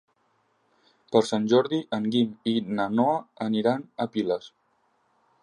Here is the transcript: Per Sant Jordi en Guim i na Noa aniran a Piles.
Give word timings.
Per 1.15 1.21
Sant 1.27 1.45
Jordi 1.51 1.79
en 1.99 2.07
Guim 2.15 2.33
i 2.53 2.55
na 2.81 2.89
Noa 2.97 3.21
aniran 3.51 3.87
a 4.07 4.13
Piles. 4.17 4.51